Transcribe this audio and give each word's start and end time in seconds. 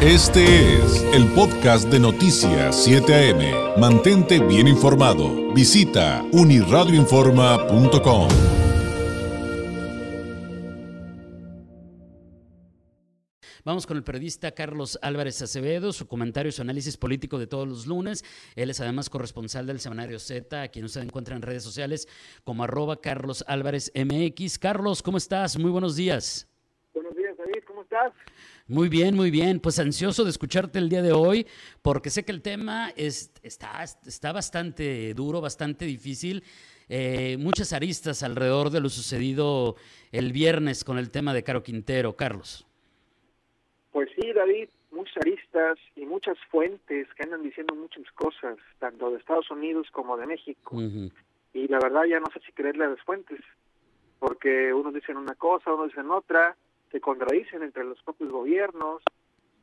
Este 0.00 0.76
es 0.76 1.02
el 1.12 1.26
podcast 1.34 1.88
de 1.88 1.98
Noticias 1.98 2.84
7 2.84 3.32
AM. 3.32 3.80
Mantente 3.80 4.38
bien 4.38 4.68
informado. 4.68 5.52
Visita 5.52 6.24
uniradioinforma.com. 6.30 8.28
Vamos 13.64 13.88
con 13.88 13.96
el 13.96 14.04
periodista 14.04 14.52
Carlos 14.52 15.00
Álvarez 15.02 15.42
Acevedo, 15.42 15.92
su 15.92 16.06
comentario, 16.06 16.52
su 16.52 16.62
análisis 16.62 16.96
político 16.96 17.36
de 17.40 17.48
todos 17.48 17.66
los 17.66 17.88
lunes. 17.88 18.24
Él 18.54 18.70
es 18.70 18.80
además 18.80 19.10
corresponsal 19.10 19.66
del 19.66 19.80
semanario 19.80 20.20
Z, 20.20 20.62
a 20.62 20.68
quien 20.68 20.84
usted 20.84 21.00
encuentra 21.00 21.34
en 21.34 21.42
redes 21.42 21.64
sociales 21.64 22.06
como 22.44 22.62
arroba 22.62 23.00
Carlos 23.00 23.44
Álvarez 23.48 23.90
MX. 23.96 24.60
Carlos, 24.60 25.02
¿cómo 25.02 25.18
estás? 25.18 25.58
Muy 25.58 25.72
buenos 25.72 25.96
días. 25.96 26.46
Buenos 26.94 27.16
días, 27.16 27.36
David, 27.36 27.64
¿cómo 27.66 27.82
estás? 27.98 28.12
Muy 28.66 28.88
bien, 28.88 29.14
muy 29.14 29.30
bien. 29.30 29.60
Pues 29.60 29.78
ansioso 29.78 30.24
de 30.24 30.30
escucharte 30.30 30.78
el 30.78 30.88
día 30.88 31.02
de 31.02 31.12
hoy, 31.12 31.46
porque 31.82 32.10
sé 32.10 32.24
que 32.24 32.32
el 32.32 32.42
tema 32.42 32.90
es, 32.96 33.32
está, 33.42 33.82
está 33.82 34.32
bastante 34.32 35.14
duro, 35.14 35.40
bastante 35.40 35.84
difícil. 35.84 36.44
Eh, 36.88 37.36
muchas 37.38 37.72
aristas 37.72 38.22
alrededor 38.22 38.70
de 38.70 38.80
lo 38.80 38.88
sucedido 38.88 39.76
el 40.12 40.32
viernes 40.32 40.84
con 40.84 40.98
el 40.98 41.10
tema 41.10 41.34
de 41.34 41.42
Caro 41.42 41.62
Quintero. 41.62 42.16
Carlos. 42.16 42.66
Pues 43.92 44.08
sí, 44.16 44.32
David, 44.32 44.68
muchas 44.90 45.16
aristas 45.18 45.78
y 45.96 46.04
muchas 46.04 46.36
fuentes 46.50 47.08
que 47.14 47.22
andan 47.22 47.42
diciendo 47.42 47.74
muchas 47.74 48.04
cosas, 48.12 48.58
tanto 48.78 49.10
de 49.10 49.18
Estados 49.18 49.50
Unidos 49.50 49.88
como 49.92 50.16
de 50.16 50.26
México. 50.26 50.76
Y 51.54 51.68
la 51.68 51.78
verdad 51.78 52.04
ya 52.04 52.20
no 52.20 52.26
sé 52.32 52.40
si 52.46 52.52
creerle 52.52 52.84
a 52.84 52.88
las 52.90 53.00
fuentes, 53.00 53.40
porque 54.18 54.72
unos 54.72 54.94
dicen 54.94 55.16
una 55.16 55.34
cosa, 55.34 55.72
unos 55.72 55.88
dicen 55.88 56.10
otra, 56.10 56.56
se 56.90 57.00
contradicen 57.00 57.62
entre 57.62 57.84
los 57.84 58.02
propios 58.02 58.30
gobiernos. 58.30 59.02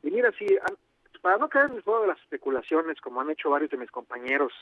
Y 0.03 0.11
mira, 0.11 0.31
si 0.37 0.45
para 1.21 1.37
no 1.37 1.49
caer 1.49 1.71
en 1.71 1.77
el 1.77 1.81
juego 1.81 2.01
de 2.01 2.07
las 2.07 2.19
especulaciones, 2.21 3.01
como 3.01 3.21
han 3.21 3.31
hecho 3.31 3.49
varios 3.49 3.71
de 3.71 3.77
mis 3.77 3.89
compañeros 3.89 4.53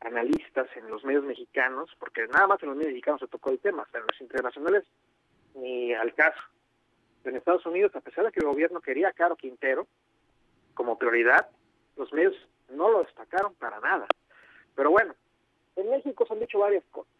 analistas 0.00 0.68
en 0.76 0.88
los 0.88 1.04
medios 1.04 1.24
mexicanos, 1.24 1.90
porque 1.98 2.26
nada 2.28 2.46
más 2.46 2.62
en 2.62 2.68
los 2.70 2.76
medios 2.76 2.92
mexicanos 2.92 3.20
se 3.20 3.26
tocó 3.26 3.50
el 3.50 3.58
tema, 3.58 3.86
pero 3.90 4.04
en 4.04 4.08
los 4.12 4.20
internacionales 4.20 4.84
ni 5.54 5.92
al 5.92 6.14
caso 6.14 6.40
en 7.24 7.36
Estados 7.36 7.66
Unidos, 7.66 7.94
a 7.94 8.00
pesar 8.00 8.24
de 8.24 8.32
que 8.32 8.40
el 8.40 8.46
gobierno 8.46 8.80
quería 8.80 9.08
a 9.08 9.12
Caro 9.12 9.36
Quintero 9.36 9.86
como 10.74 10.96
prioridad, 10.96 11.48
los 11.96 12.12
medios 12.12 12.34
no 12.70 12.88
lo 12.88 13.02
destacaron 13.02 13.54
para 13.54 13.80
nada. 13.80 14.06
Pero 14.74 14.90
bueno, 14.90 15.14
en 15.76 15.90
México 15.90 16.24
se 16.26 16.32
han 16.32 16.40
dicho 16.40 16.60
varias 16.60 16.84
cosas. 16.90 17.12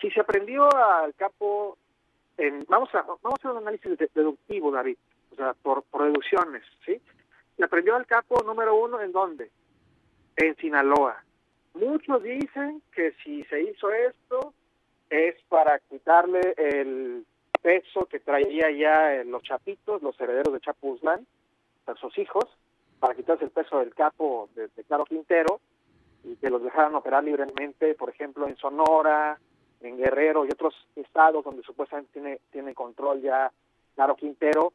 Si 0.00 0.10
se 0.10 0.20
aprendió 0.20 0.68
al 0.74 1.14
capo, 1.14 1.78
en, 2.38 2.64
vamos 2.68 2.94
a 2.94 3.02
vamos 3.02 3.24
a 3.24 3.34
hacer 3.34 3.50
un 3.50 3.58
análisis 3.58 3.98
deductivo, 4.14 4.70
David, 4.70 4.96
o 5.32 5.36
sea, 5.36 5.54
por, 5.54 5.82
por 5.82 6.04
deducciones, 6.04 6.62
¿sí? 6.86 7.00
Aprendió 7.62 7.96
al 7.96 8.06
capo 8.06 8.42
número 8.44 8.76
uno, 8.76 9.00
¿en 9.00 9.12
dónde? 9.12 9.50
En 10.36 10.56
Sinaloa. 10.56 11.22
Muchos 11.74 12.22
dicen 12.22 12.82
que 12.92 13.12
si 13.24 13.42
se 13.44 13.62
hizo 13.62 13.90
esto 13.92 14.54
es 15.10 15.34
para 15.48 15.80
quitarle 15.80 16.54
el 16.56 17.26
peso 17.60 18.06
que 18.06 18.20
traía 18.20 18.70
ya 18.70 19.24
los 19.24 19.42
chapitos, 19.42 20.02
los 20.02 20.18
herederos 20.20 20.52
de 20.52 20.60
Chapo 20.60 20.88
Guzmán, 20.88 21.26
a 21.86 21.94
sus 21.94 22.16
hijos, 22.18 22.44
para 23.00 23.14
quitarse 23.14 23.44
el 23.44 23.50
peso 23.50 23.78
del 23.80 23.94
capo 23.94 24.48
de, 24.54 24.68
de 24.68 24.84
Claro 24.84 25.04
Quintero 25.04 25.60
y 26.24 26.36
que 26.36 26.50
los 26.50 26.62
dejaran 26.62 26.94
operar 26.94 27.24
libremente, 27.24 27.94
por 27.94 28.10
ejemplo, 28.10 28.46
en 28.46 28.56
Sonora, 28.56 29.38
en 29.80 29.96
Guerrero 29.96 30.44
y 30.44 30.50
otros 30.50 30.74
estados 30.96 31.44
donde 31.44 31.62
supuestamente 31.62 32.12
tiene, 32.12 32.40
tiene 32.50 32.74
control 32.74 33.20
ya 33.22 33.50
Claro 33.94 34.16
Quintero, 34.16 34.72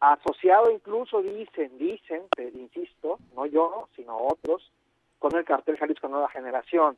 asociado 0.00 0.70
incluso, 0.70 1.22
dicen, 1.22 1.76
dicen, 1.78 2.22
insisto, 2.54 3.18
no 3.36 3.46
yo, 3.46 3.88
sino 3.94 4.16
otros, 4.16 4.70
con 5.18 5.36
el 5.36 5.44
cartel 5.44 5.76
Jalisco 5.76 6.08
Nueva 6.08 6.28
Generación. 6.30 6.96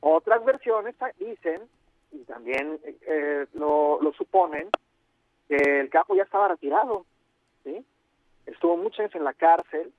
Otras 0.00 0.44
versiones 0.44 0.94
dicen 1.18 1.62
y 2.12 2.24
también 2.24 2.80
eh, 2.84 3.46
lo, 3.54 4.00
lo, 4.00 4.12
suponen, 4.14 4.70
que 5.48 5.80
el 5.80 5.90
capo 5.90 6.16
ya 6.16 6.22
estaba 6.22 6.48
retirado, 6.48 7.04
¿sí? 7.62 7.84
Estuvo 8.46 8.76
muchos 8.76 9.00
años 9.00 9.14
en 9.14 9.24
la 9.24 9.34
cárcel 9.34 9.92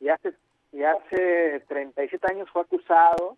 y 0.00 0.08
hace, 0.08 0.34
y 0.72 0.82
hace 0.82 1.60
37 1.68 2.26
años 2.32 2.48
fue 2.50 2.62
acusado 2.62 3.36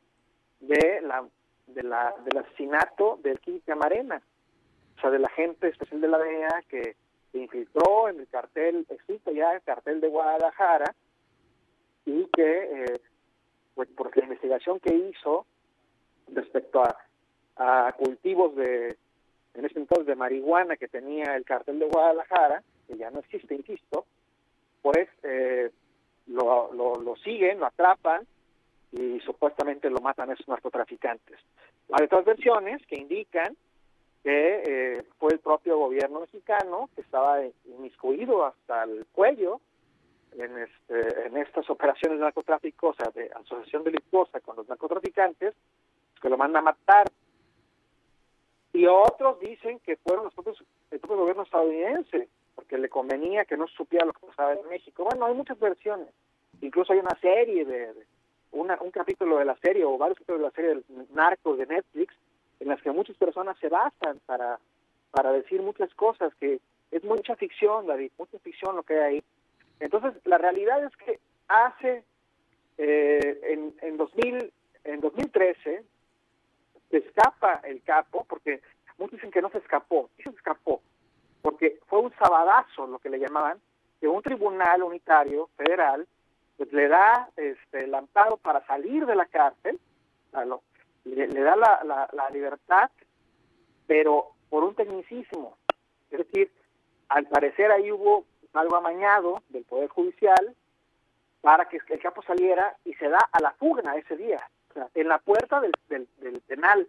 de 1.75 1.83
la, 1.83 2.15
del 2.25 2.39
asesinato 2.39 3.19
del 3.23 3.39
King 3.41 3.61
Camarena, 3.65 4.23
o 4.97 5.01
sea, 5.01 5.11
del 5.11 5.25
agente 5.25 5.69
especial 5.69 6.01
de 6.01 6.09
la 6.09 6.19
DEA 6.19 6.63
que 6.69 6.97
infiltró 7.33 8.09
en 8.09 8.21
el 8.21 8.29
cartel, 8.29 8.87
existe 8.89 9.35
ya 9.35 9.53
el 9.53 9.63
cartel 9.63 10.01
de 10.01 10.09
Guadalajara, 10.09 10.95
y 12.05 12.27
que, 12.27 12.85
eh, 12.85 13.01
pues, 13.75 13.89
por 13.91 14.17
la 14.17 14.25
investigación 14.25 14.81
que 14.81 14.95
hizo 14.95 15.47
respecto 16.29 16.83
a 16.83 16.97
a 17.57 17.95
cultivos 17.99 18.55
de, 18.57 18.97
en 19.55 19.65
ese 19.65 19.79
entonces, 19.79 20.07
de 20.07 20.17
marihuana 20.17 20.77
que 20.77 20.89
tenía 20.89 21.37
el 21.37 21.45
cartel 21.45 21.79
de 21.79 21.89
Guadalajara, 21.89 22.63
que 22.87 22.97
ya 22.97 23.11
no 23.11 23.21
existe, 23.21 23.55
insisto, 23.55 24.07
pues 24.81 25.09
eh, 25.23 25.71
lo, 26.27 26.73
lo, 26.73 26.97
lo, 27.01 27.17
siguen, 27.17 27.61
lo 27.61 27.67
atrapan 27.67 28.27
y 28.93 29.21
supuestamente 29.21 29.91
lo 29.91 30.01
matan 30.01 30.31
esos 30.31 30.47
narcotraficantes. 30.49 31.39
Hay 31.93 32.05
otras 32.05 32.25
versiones 32.25 32.85
que 32.87 32.97
indican 32.97 33.57
que 34.23 34.63
eh, 34.65 35.05
fue 35.19 35.33
el 35.33 35.41
propio 35.41 35.79
gobierno 35.79 36.21
mexicano 36.21 36.89
que 36.95 37.01
estaba 37.01 37.41
inmiscuido 37.65 38.45
hasta 38.45 38.85
el 38.85 39.07
cuello 39.13 39.61
en, 40.37 40.59
este, 40.59 41.27
en 41.27 41.37
estas 41.39 41.69
operaciones 41.69 42.19
de 42.19 42.25
narcotráfico, 42.25 42.89
o 42.89 42.95
sea, 42.95 43.11
de 43.11 43.31
asociación 43.35 43.83
delictuosa 43.85 44.41
con 44.41 44.57
los 44.57 44.69
narcotraficantes, 44.69 45.55
que 46.21 46.29
lo 46.29 46.37
manda 46.37 46.61
a 46.61 46.63
matar 46.63 47.11
y 48.73 48.87
otros 48.87 49.39
dicen 49.41 49.81
que 49.81 49.97
fueron 49.97 50.25
los 50.25 50.35
propios, 50.35 50.63
el 50.91 50.99
propio 50.99 51.19
gobierno 51.19 51.43
estadounidense, 51.43 52.29
porque 52.55 52.79
le 52.79 52.89
convenía 52.89 53.45
que 53.45 53.57
no 53.57 53.67
supiera 53.69 54.07
lo 54.07 54.13
que 54.13 54.27
pasaba 54.27 54.55
en 54.55 54.67
México. 54.69 55.05
Bueno, 55.05 55.27
hay 55.27 55.35
muchas 55.35 55.59
versiones. 55.59 56.09
Incluso 56.61 56.93
hay 56.93 57.01
una 57.01 57.19
serie 57.21 57.65
de, 57.65 57.93
una, 58.53 58.79
un 58.81 58.91
capítulo 58.91 59.39
de 59.39 59.45
la 59.45 59.57
serie 59.57 59.85
o 59.85 59.99
varios 59.99 60.19
capítulos 60.19 60.41
de 60.41 60.47
la 60.47 60.55
serie 60.55 60.71
del 60.71 61.07
Narcos 61.15 61.59
de 61.59 61.67
Netflix 61.67 62.15
en 62.61 62.69
las 62.69 62.81
que 62.81 62.93
muchas 62.93 63.17
personas 63.17 63.59
se 63.59 63.69
basan 63.69 64.21
para, 64.27 64.59
para 65.11 65.33
decir 65.33 65.61
muchas 65.63 65.93
cosas, 65.95 66.33
que 66.37 66.61
es 66.91 67.05
mucha 67.05 67.35
ficción, 67.37 67.87
David, 67.87 68.13
mucha 68.19 68.39
ficción 68.39 68.77
lo 68.77 68.83
que 68.83 68.95
hay 68.95 69.15
ahí. 69.15 69.25
Entonces, 69.81 70.15
la 70.25 70.39
realidad 70.39 70.85
es 70.85 70.97
que 70.97 71.19
hace, 71.49 72.05
eh, 72.79 73.41
en, 73.45 73.75
en, 73.81 73.97
2000, 73.97 74.53
en 74.85 75.01
2013, 75.01 75.85
se 76.91 76.97
escapa 76.97 77.61
el 77.65 77.83
capo, 77.83 78.25
porque 78.29 78.61
muchos 78.99 79.17
dicen 79.17 79.31
que 79.31 79.43
no 79.43 79.51
se 79.51 79.59
escapó, 79.59 80.11
sí 80.19 80.25
se 80.25 80.31
escapó, 80.31 80.83
porque 81.41 81.81
fue 81.87 82.01
un 82.01 82.13
sabadazo, 82.15 82.87
lo 82.87 82.99
que 82.99 83.11
le 83.11 83.19
llamaban, 83.19 83.59
de 84.01 84.09
un 84.09 84.23
tribunal 84.23 84.83
unitario 84.83 85.49
federal, 85.57 86.07
pues 86.63 86.73
le 86.75 86.87
da 86.87 87.29
este, 87.37 87.87
el 87.87 87.93
amparo 87.93 88.37
para 88.37 88.65
salir 88.67 89.05
de 89.05 89.17
la 89.17 89.27
cárcel, 89.27 89.81
le, 91.05 91.27
da 91.27 91.57
la, 91.57 91.81
la, 91.83 92.09
la 92.13 92.31
libertad, 92.31 92.89
pero 93.89 94.29
por 94.49 94.63
un 94.63 94.77
tecnicismo. 94.77 95.57
Es 96.13 96.19
decir, 96.19 96.53
al 97.09 97.27
parecer 97.27 97.73
ahí 97.73 97.91
hubo 97.91 98.27
algo 98.53 98.77
amañado 98.77 99.43
del 99.49 99.65
Poder 99.65 99.89
Judicial 99.89 100.55
para 101.41 101.69
que 101.69 101.81
el 101.89 102.01
capo 102.01 102.23
saliera 102.23 102.77
y 102.85 102.95
se 102.95 103.09
da 103.09 103.19
a 103.33 103.41
la 103.41 103.51
fuga 103.55 103.97
ese 103.97 104.17
día 104.17 104.49
en 104.95 105.09
la 105.09 105.19
puerta 105.19 105.61
del, 105.61 105.73
del, 105.89 106.41
penal, 106.47 106.87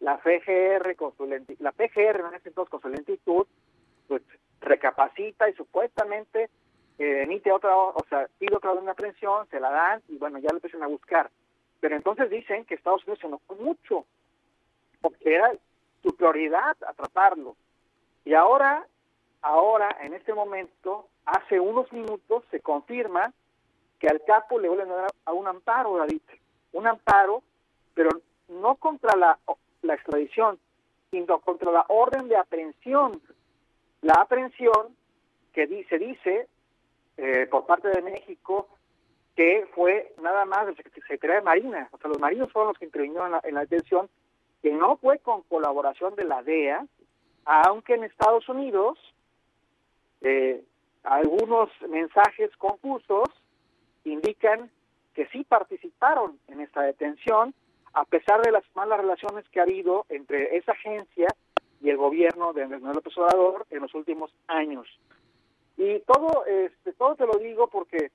la 0.00 0.18
PGR 0.18 0.94
con 0.94 1.16
su 1.16 1.24
la 1.24 1.72
PGR 1.72 2.20
en 2.20 2.34
ese 2.34 2.50
entonces 2.50 2.70
con 2.70 2.82
su 2.82 2.90
lentitud, 2.90 3.46
pues 4.08 4.20
recapacita 4.60 5.48
y 5.48 5.54
supuestamente 5.54 6.50
eh, 6.98 7.22
emite 7.22 7.52
otra, 7.52 7.76
o 7.76 8.04
sea, 8.08 8.28
pide 8.38 8.56
otra 8.56 8.72
orden 8.72 8.86
de 8.86 8.90
aprehensión, 8.90 9.46
se 9.50 9.60
la 9.60 9.70
dan 9.70 10.02
y 10.08 10.16
bueno, 10.16 10.38
ya 10.38 10.48
lo 10.50 10.56
empiezan 10.56 10.82
a 10.82 10.88
buscar. 10.88 11.30
Pero 11.80 11.96
entonces 11.96 12.30
dicen 12.30 12.64
que 12.64 12.74
Estados 12.74 13.02
Unidos 13.04 13.18
se 13.20 13.26
enojó 13.26 13.54
mucho, 13.56 14.06
porque 15.00 15.34
era 15.34 15.52
su 16.02 16.16
prioridad 16.16 16.76
atraparlo. 16.86 17.56
Y 18.24 18.34
ahora, 18.34 18.86
ahora, 19.42 19.96
en 20.00 20.14
este 20.14 20.32
momento, 20.32 21.08
hace 21.26 21.60
unos 21.60 21.92
minutos 21.92 22.44
se 22.50 22.60
confirma 22.60 23.32
que 23.98 24.08
al 24.08 24.22
capo 24.24 24.58
le 24.58 24.68
vuelven 24.68 24.90
a 24.90 24.96
dar 24.96 25.10
a 25.24 25.32
un 25.32 25.46
amparo, 25.46 25.96
David 25.98 26.20
un 26.72 26.86
amparo, 26.86 27.42
pero 27.94 28.10
no 28.48 28.76
contra 28.76 29.16
la, 29.16 29.38
la 29.82 29.94
extradición, 29.94 30.58
sino 31.10 31.40
contra 31.40 31.72
la 31.72 31.86
orden 31.88 32.28
de 32.28 32.36
aprehensión. 32.36 33.20
La 34.02 34.20
aprehensión 34.20 34.94
que 35.54 35.66
dice, 35.66 35.98
dice 35.98 36.48
eh, 37.16 37.46
por 37.50 37.66
parte 37.66 37.88
de 37.88 38.02
México 38.02 38.68
que 39.36 39.68
fue 39.74 40.14
nada 40.22 40.46
más 40.46 40.66
del 40.66 40.76
Secretaría 40.76 41.36
de 41.36 41.42
Marina, 41.42 41.88
o 41.92 41.98
sea, 41.98 42.08
los 42.08 42.18
marinos 42.18 42.50
fueron 42.50 42.68
los 42.68 42.78
que 42.78 42.86
intervinieron 42.86 43.38
en 43.44 43.54
la, 43.54 43.60
detención, 43.60 44.08
que 44.62 44.72
no 44.72 44.96
fue 44.96 45.18
con 45.18 45.42
colaboración 45.42 46.14
de 46.16 46.24
la 46.24 46.42
DEA, 46.42 46.86
aunque 47.44 47.94
en 47.94 48.04
Estados 48.04 48.48
Unidos, 48.48 48.98
eh, 50.22 50.64
algunos 51.04 51.68
mensajes 51.88 52.50
confusos 52.56 53.28
indican 54.04 54.70
que 55.14 55.26
sí 55.28 55.44
participaron 55.44 56.38
en 56.48 56.60
esta 56.60 56.82
detención, 56.82 57.54
a 57.92 58.04
pesar 58.04 58.40
de 58.42 58.52
las 58.52 58.64
malas 58.74 59.00
relaciones 59.00 59.46
que 59.50 59.60
ha 59.60 59.64
habido 59.64 60.06
entre 60.08 60.56
esa 60.56 60.72
agencia 60.72 61.28
y 61.82 61.90
el 61.90 61.98
gobierno 61.98 62.54
de 62.54 62.62
Andrés 62.62 62.80
Manuel 62.80 62.96
López 62.96 63.16
Obrador 63.18 63.66
en 63.70 63.82
los 63.82 63.94
últimos 63.94 64.34
años. 64.46 64.86
Y 65.76 66.00
todo, 66.00 66.44
este, 66.46 66.92
todo 66.94 67.14
te 67.16 67.26
lo 67.26 67.38
digo 67.38 67.68
porque 67.68 68.10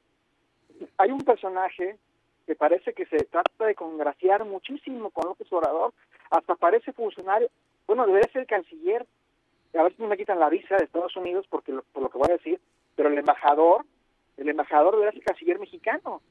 hay 0.98 1.12
un 1.12 1.22
personaje 1.22 1.98
que 2.46 2.56
parece 2.56 2.94
que 2.94 3.06
se 3.06 3.18
trata 3.26 3.66
de 3.66 3.76
congraciar 3.76 4.44
muchísimo 4.46 5.12
con 5.12 5.28
López 5.28 5.52
Obrador, 5.54 5.94
hasta 6.32 6.56
parece 6.56 6.92
funcionario, 6.94 7.50
bueno, 7.88 8.06
debería 8.06 8.32
ser 8.32 8.46
canciller, 8.48 9.06
a 9.74 9.84
ver 9.84 9.96
si 9.96 10.04
me 10.04 10.18
quitan 10.18 10.40
la 10.40 10.50
visa 10.50 10.76
de 10.76 10.86
Estados 10.86 11.16
Unidos 11.16 11.46
porque 11.50 11.74
por 11.94 12.04
lo 12.04 12.10
que 12.10 12.18
voy 12.18 12.30
a 12.30 12.38
decir, 12.38 12.60
pero 12.96 13.10
el 13.10 13.18
embajador, 13.18 13.86
el 14.38 14.50
embajador 14.50 14.94
debería 14.96 15.12
ser 15.14 15.24
canciller 15.24 15.60
mexicano, 15.60 16.22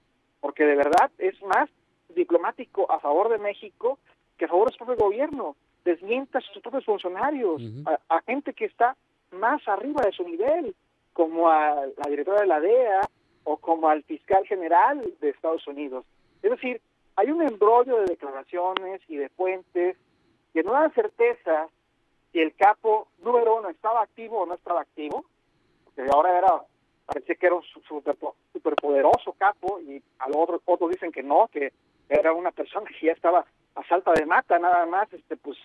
porque 0.41 0.65
de 0.65 0.75
verdad 0.75 1.11
es 1.19 1.41
más 1.43 1.71
diplomático 2.15 2.91
a 2.91 2.99
favor 2.99 3.29
de 3.29 3.39
México 3.39 3.99
que 4.37 4.47
a 4.47 4.49
favor 4.49 4.71
de 4.71 4.77
su 4.77 4.85
propio 4.85 5.05
gobierno, 5.05 5.57
desmienta 5.85 6.39
a 6.39 6.41
sus 6.41 6.63
propios 6.63 6.85
funcionarios, 6.85 7.63
a, 8.09 8.21
gente 8.23 8.53
que 8.53 8.65
está 8.65 8.97
más 9.33 9.67
arriba 9.69 10.03
de 10.03 10.13
su 10.13 10.25
nivel, 10.25 10.75
como 11.13 11.49
a 11.49 11.87
la 11.97 12.09
directora 12.09 12.41
de 12.41 12.47
la 12.47 12.61
DEA 12.61 13.01
o 13.45 13.57
como 13.57 13.89
al 13.89 14.03
fiscal 14.05 14.47
general 14.47 15.03
de 15.21 15.31
Estados 15.31 15.67
Unidos. 15.67 16.05
Es 16.43 16.51
decir, 16.51 16.81
hay 17.17 17.31
un 17.31 17.43
embrollo 17.43 17.99
de 18.01 18.07
declaraciones 18.07 19.01
y 19.09 19.17
de 19.17 19.29
fuentes 19.31 19.97
que 20.53 20.63
no 20.63 20.73
dan 20.73 20.93
certeza 20.95 21.69
si 22.33 22.41
el 22.41 22.55
capo 22.55 23.09
número 23.19 23.57
uno 23.57 23.69
estaba 23.69 24.03
activo 24.03 24.41
o 24.41 24.47
no 24.47 24.55
estaba 24.55 24.81
activo, 24.81 25.25
porque 25.85 26.11
ahora 26.13 26.39
era 26.39 26.63
parecía 27.07 27.35
que 27.35 27.47
era 27.47 27.57
un 27.57 27.65
superpoderoso 28.53 29.33
capo 29.33 29.81
y 29.81 30.01
a 30.21 30.29
los 30.29 30.61
otros, 30.65 30.91
dicen 30.91 31.11
que 31.11 31.25
no, 31.25 31.49
que 31.49 31.73
era 32.09 32.33
una 32.33 32.53
persona 32.53 32.89
que 32.89 33.07
ya 33.07 33.13
estaba 33.13 33.45
a 33.75 33.89
salta 33.89 34.13
de 34.13 34.27
mata 34.27 34.59
nada 34.61 34.87
más, 34.87 35.13
este 35.13 35.37
pues 35.37 35.59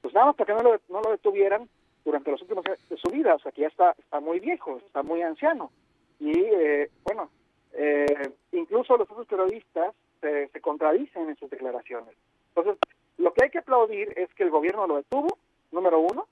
pues 0.00 0.14
nada 0.14 0.26
más 0.26 0.36
para 0.36 0.56
que 0.56 0.62
no 0.62 1.00
lo 1.02 1.10
detuvieran 1.10 1.68
durante 2.06 2.30
los 2.30 2.40
últimos 2.40 2.64
años 2.64 2.78
de 2.88 2.96
su 2.96 3.10
vida, 3.10 3.34
o 3.34 3.38
sea 3.40 3.50
que 3.50 3.62
ya 3.62 3.66
está, 3.66 3.90
está 3.98 4.20
muy 4.20 4.38
viejo, 4.38 4.78
está 4.78 5.02
muy 5.02 5.22
anciano. 5.22 5.72
Y 6.20 6.30
eh, 6.38 6.88
bueno, 7.02 7.28
eh, 7.72 8.30
incluso 8.52 8.96
los 8.96 9.10
otros 9.10 9.26
periodistas 9.26 9.92
se, 10.20 10.46
se 10.48 10.60
contradicen 10.60 11.28
en 11.28 11.36
sus 11.36 11.50
declaraciones. 11.50 12.14
Entonces, 12.54 12.78
lo 13.18 13.34
que 13.34 13.44
hay 13.44 13.50
que 13.50 13.58
aplaudir 13.58 14.16
es 14.16 14.32
que 14.34 14.44
el 14.44 14.50
gobierno 14.50 14.86
lo 14.86 14.96
detuvo, 14.96 15.36
número 15.72 15.98
uno, 15.98 16.28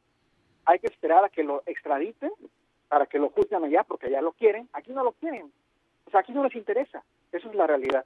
hay 0.64 0.78
que 0.78 0.86
esperar 0.86 1.24
a 1.24 1.28
que 1.28 1.42
lo 1.42 1.64
extraditen 1.66 2.30
para 2.88 3.06
que 3.06 3.18
lo 3.18 3.30
juzguen 3.30 3.64
allá 3.64 3.82
porque 3.82 4.06
allá 4.06 4.22
lo 4.22 4.32
quieren, 4.32 4.68
aquí 4.72 4.92
no 4.92 5.02
lo 5.02 5.12
quieren, 5.12 5.50
o 6.06 6.10
sea, 6.12 6.20
aquí 6.20 6.32
no 6.32 6.44
les 6.44 6.54
interesa, 6.54 7.02
eso 7.32 7.48
es 7.48 7.54
la 7.56 7.66
realidad. 7.66 8.04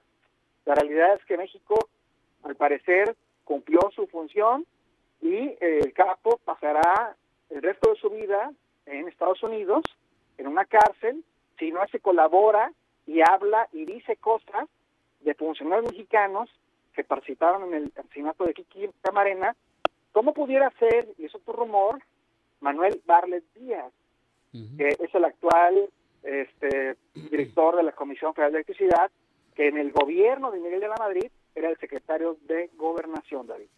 La 0.64 0.74
realidad 0.74 1.16
es 1.16 1.24
que 1.26 1.36
México, 1.36 1.90
al 2.44 2.56
parecer, 2.56 3.14
cumplió 3.44 3.80
su 3.94 4.06
función 4.06 4.64
y 5.20 5.34
eh, 5.34 5.80
el 5.82 5.92
capo 5.92 6.40
pasará 6.46 7.14
el 7.50 7.62
resto 7.62 7.90
de 7.90 8.00
su 8.00 8.10
vida 8.10 8.52
en 8.86 9.08
Estados 9.08 9.42
Unidos, 9.42 9.84
en 10.36 10.46
una 10.46 10.64
cárcel, 10.64 11.24
si 11.58 11.70
no 11.72 11.86
se 11.88 12.00
colabora 12.00 12.72
y 13.06 13.20
habla 13.20 13.68
y 13.72 13.84
dice 13.84 14.16
cosas 14.16 14.68
de 15.20 15.34
funcionarios 15.34 15.92
mexicanos 15.92 16.48
que 16.94 17.04
participaron 17.04 17.64
en 17.68 17.74
el 17.74 17.92
asesinato 17.96 18.44
de 18.44 18.54
Kiki 18.54 18.88
Camarena, 19.02 19.56
¿cómo 20.12 20.34
pudiera 20.34 20.70
ser, 20.78 21.08
y 21.18 21.26
eso 21.26 21.38
es 21.38 21.44
tu 21.44 21.52
rumor, 21.52 22.00
Manuel 22.60 23.00
Barlet 23.06 23.44
Díaz, 23.54 23.92
que 24.76 24.88
es 24.88 25.14
el 25.14 25.24
actual 25.24 25.88
este, 26.22 26.96
director 27.14 27.76
de 27.76 27.84
la 27.84 27.92
Comisión 27.92 28.34
Federal 28.34 28.52
de 28.52 28.58
Electricidad, 28.58 29.10
que 29.54 29.68
en 29.68 29.78
el 29.78 29.92
gobierno 29.92 30.50
de 30.50 30.60
Miguel 30.60 30.80
de 30.80 30.88
la 30.88 30.96
Madrid 30.98 31.30
era 31.54 31.68
el 31.68 31.78
secretario 31.78 32.36
de 32.46 32.70
Gobernación, 32.76 33.46
David. 33.46 33.68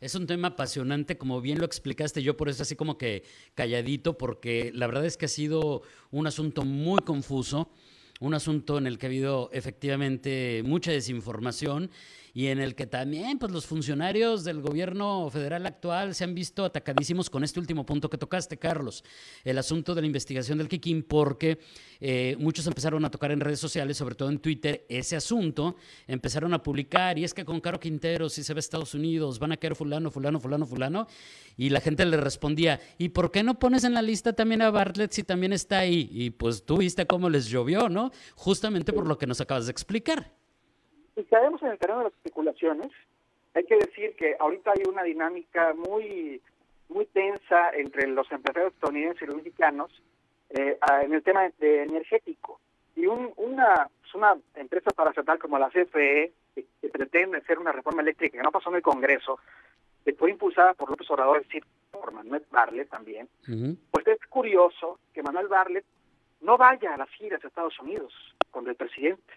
Es 0.00 0.14
un 0.14 0.26
tema 0.26 0.48
apasionante, 0.48 1.18
como 1.18 1.40
bien 1.40 1.58
lo 1.58 1.64
explicaste, 1.64 2.22
yo 2.22 2.36
por 2.36 2.48
eso 2.48 2.62
así 2.62 2.76
como 2.76 2.98
que 2.98 3.24
calladito, 3.54 4.16
porque 4.16 4.70
la 4.72 4.86
verdad 4.86 5.04
es 5.04 5.16
que 5.16 5.26
ha 5.26 5.28
sido 5.28 5.82
un 6.12 6.26
asunto 6.26 6.64
muy 6.64 7.00
confuso 7.00 7.70
un 8.20 8.34
asunto 8.34 8.78
en 8.78 8.86
el 8.86 8.98
que 8.98 9.06
ha 9.06 9.08
habido 9.08 9.50
efectivamente 9.52 10.62
mucha 10.64 10.90
desinformación 10.90 11.90
y 12.34 12.46
en 12.46 12.58
el 12.58 12.74
que 12.74 12.86
también 12.86 13.38
pues, 13.38 13.52
los 13.52 13.66
funcionarios 13.66 14.44
del 14.44 14.60
gobierno 14.60 15.28
federal 15.30 15.66
actual 15.66 16.14
se 16.14 16.24
han 16.24 16.34
visto 16.34 16.64
atacadísimos 16.64 17.30
con 17.30 17.44
este 17.44 17.60
último 17.60 17.84
punto 17.84 18.08
que 18.10 18.18
tocaste, 18.18 18.58
Carlos, 18.58 19.04
el 19.44 19.58
asunto 19.58 19.94
de 19.94 20.02
la 20.02 20.06
investigación 20.06 20.58
del 20.58 20.68
Kikín, 20.68 21.02
porque 21.02 21.58
eh, 22.00 22.36
muchos 22.38 22.66
empezaron 22.66 23.04
a 23.04 23.10
tocar 23.10 23.32
en 23.32 23.40
redes 23.40 23.60
sociales, 23.60 23.96
sobre 23.96 24.14
todo 24.14 24.28
en 24.28 24.38
Twitter, 24.38 24.84
ese 24.88 25.16
asunto, 25.16 25.76
empezaron 26.06 26.54
a 26.54 26.62
publicar, 26.62 27.18
y 27.18 27.24
es 27.24 27.34
que 27.34 27.44
con 27.44 27.60
Caro 27.60 27.80
Quintero, 27.80 28.28
si 28.28 28.42
se 28.42 28.54
ve 28.54 28.60
Estados 28.60 28.94
Unidos, 28.94 29.38
van 29.38 29.52
a 29.52 29.56
caer 29.56 29.74
fulano, 29.74 30.10
fulano, 30.10 30.40
fulano, 30.40 30.66
fulano, 30.66 31.06
y 31.56 31.70
la 31.70 31.80
gente 31.80 32.04
le 32.06 32.16
respondía, 32.16 32.80
¿y 32.98 33.10
por 33.10 33.30
qué 33.30 33.42
no 33.42 33.58
pones 33.58 33.84
en 33.84 33.94
la 33.94 34.02
lista 34.02 34.32
también 34.32 34.62
a 34.62 34.70
Bartlett 34.70 35.12
si 35.12 35.24
también 35.24 35.52
está 35.52 35.80
ahí? 35.80 36.08
Y 36.12 36.30
pues 36.30 36.64
tú 36.64 36.78
viste 36.78 37.06
cómo 37.06 37.28
les 37.30 37.46
llovió, 37.46 37.88
¿no? 37.88 38.12
Justamente 38.36 38.92
por 38.92 39.06
lo 39.06 39.18
que 39.18 39.26
nos 39.26 39.40
acabas 39.40 39.66
de 39.66 39.72
explicar. 39.72 40.37
Si 41.18 41.24
caemos 41.24 41.60
en 41.62 41.70
el 41.72 41.78
terreno 41.78 41.98
de 41.98 42.04
las 42.04 42.12
especulaciones, 42.12 42.92
hay 43.52 43.64
que 43.64 43.74
decir 43.74 44.14
que 44.14 44.36
ahorita 44.38 44.70
hay 44.70 44.84
una 44.88 45.02
dinámica 45.02 45.74
muy 45.74 46.40
muy 46.88 47.06
tensa 47.06 47.70
entre 47.70 48.06
los 48.06 48.30
empresarios 48.30 48.72
estadounidenses 48.72 49.22
y 49.22 49.26
los 49.26 49.36
mexicanos 49.36 49.90
eh, 50.50 50.78
en 51.02 51.12
el 51.12 51.22
tema 51.24 51.50
de 51.58 51.82
energético. 51.82 52.60
Y 52.94 53.06
una, 53.06 53.90
pues 54.00 54.14
una 54.14 54.36
empresa 54.54 54.92
paraestatal 54.92 55.40
como 55.40 55.58
la 55.58 55.70
CFE, 55.70 56.32
que, 56.54 56.88
pretende 56.88 57.38
hacer 57.38 57.58
una 57.58 57.72
reforma 57.72 58.02
eléctrica 58.02 58.38
que 58.38 58.44
no 58.44 58.52
pasó 58.52 58.70
en 58.70 58.76
el 58.76 58.82
Congreso, 58.82 59.40
que 60.04 60.12
fue 60.12 60.30
impulsada 60.30 60.74
por 60.74 60.88
López 60.88 61.10
Obrador, 61.10 61.38
es 61.38 61.48
decir, 61.48 61.64
por 61.90 62.12
Manuel 62.12 62.44
Barlet 62.48 62.88
también, 62.88 63.28
pues 63.90 64.06
es 64.06 64.24
curioso 64.28 65.00
que 65.12 65.24
Manuel 65.24 65.48
Barlet 65.48 65.84
no 66.42 66.56
vaya 66.56 66.94
a 66.94 66.96
las 66.96 67.10
giras 67.10 67.44
a 67.44 67.48
Estados 67.48 67.78
Unidos 67.80 68.14
con 68.52 68.68
el 68.68 68.76
presidente. 68.76 69.34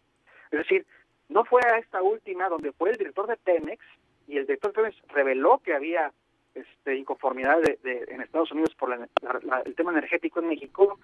Es 0.51 0.59
decir, 0.59 0.85
no 1.31 1.45
fue 1.45 1.61
a 1.63 1.77
esta 1.77 2.01
última 2.01 2.49
donde 2.49 2.73
fue 2.73 2.89
el 2.91 2.97
director 2.97 3.25
de 3.25 3.37
Pemex 3.37 3.81
y 4.27 4.37
el 4.37 4.45
director 4.45 4.71
de 4.71 4.81
Pemex 4.81 4.97
reveló 5.07 5.59
que 5.59 5.73
había 5.73 6.11
este, 6.53 6.97
inconformidad 6.97 7.59
de, 7.61 8.05
en 8.09 8.21
Estados 8.21 8.51
Unidos 8.51 8.75
por 8.75 8.93
el 8.93 9.75
tema 9.75 9.91
energético 9.91 10.41
en 10.41 10.49
México 10.49 10.99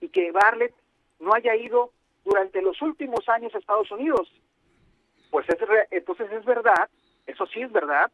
y 0.00 0.08
que 0.08 0.32
Barlet 0.32 0.74
no 1.20 1.32
haya 1.32 1.54
ido 1.54 1.92
durante 2.24 2.60
los 2.60 2.82
últimos 2.82 3.28
años 3.28 3.54
a 3.54 3.58
Estados 3.58 3.88
Unidos. 3.92 4.28
Pues 5.30 5.48
es, 5.48 5.56
entonces 5.92 6.32
es 6.32 6.44
verdad, 6.44 6.88
eso 7.26 7.46
sí 7.46 7.62
es 7.62 7.70
verdad, 7.70 8.10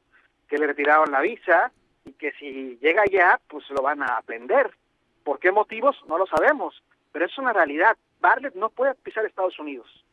que 0.48 0.58
le 0.58 0.66
retiraron 0.66 1.10
la 1.12 1.22
visa 1.22 1.72
y 2.04 2.12
que 2.12 2.32
si 2.32 2.76
llega 2.82 3.02
allá, 3.02 3.40
pues 3.48 3.64
lo 3.70 3.80
van 3.80 4.02
a 4.02 4.18
aprender. 4.18 4.70
¿Por 5.24 5.38
qué 5.38 5.50
motivos? 5.50 5.96
No 6.06 6.18
lo 6.18 6.26
sabemos, 6.26 6.82
pero 7.10 7.24
es 7.24 7.38
una 7.38 7.54
realidad. 7.54 7.96
Barlet 8.20 8.54
no 8.54 8.68
puede 8.68 8.94
pisar 8.96 9.24
Estados 9.24 9.58
Unidos. 9.58 10.03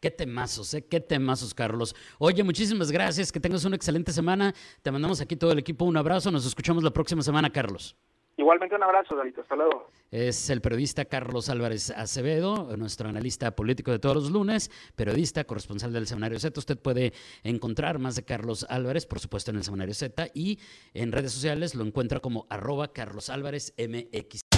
Qué 0.00 0.12
temazos, 0.12 0.72
¿eh? 0.74 0.86
Qué 0.86 1.00
temazos, 1.00 1.54
Carlos. 1.54 1.94
Oye, 2.18 2.44
muchísimas 2.44 2.92
gracias, 2.92 3.32
que 3.32 3.40
tengas 3.40 3.64
una 3.64 3.74
excelente 3.74 4.12
semana. 4.12 4.54
Te 4.80 4.92
mandamos 4.92 5.20
aquí 5.20 5.34
todo 5.34 5.50
el 5.50 5.58
equipo 5.58 5.84
un 5.84 5.96
abrazo. 5.96 6.30
Nos 6.30 6.46
escuchamos 6.46 6.84
la 6.84 6.90
próxima 6.90 7.20
semana, 7.22 7.50
Carlos. 7.50 7.96
Igualmente 8.36 8.76
un 8.76 8.84
abrazo, 8.84 9.16
David. 9.16 9.36
Hasta 9.40 9.56
luego. 9.56 9.90
Es 10.12 10.50
el 10.50 10.60
periodista 10.60 11.04
Carlos 11.04 11.50
Álvarez 11.50 11.90
Acevedo, 11.90 12.76
nuestro 12.76 13.08
analista 13.08 13.56
político 13.56 13.90
de 13.90 13.98
todos 13.98 14.14
los 14.14 14.30
lunes, 14.30 14.70
periodista, 14.94 15.42
corresponsal 15.42 15.92
del 15.92 16.06
Seminario 16.06 16.38
Z. 16.38 16.60
Usted 16.60 16.78
puede 16.78 17.12
encontrar 17.42 17.98
más 17.98 18.14
de 18.14 18.22
Carlos 18.22 18.64
Álvarez, 18.70 19.04
por 19.04 19.18
supuesto, 19.18 19.50
en 19.50 19.56
el 19.56 19.64
Seminario 19.64 19.94
Z 19.94 20.28
y 20.32 20.60
en 20.94 21.10
redes 21.10 21.32
sociales 21.32 21.74
lo 21.74 21.84
encuentra 21.84 22.20
como 22.20 22.46
arroba 22.48 22.92
Carlos 22.92 23.28
Álvarez 23.30 23.74
MX. 23.76 24.57